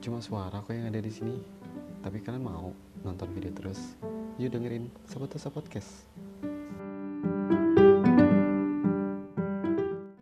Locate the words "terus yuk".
3.52-4.48